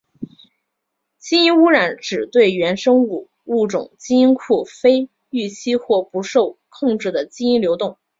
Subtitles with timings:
[1.19, 3.29] 基因污染指对原生物
[3.67, 7.99] 种基因库非预期或不受控制的基因流动。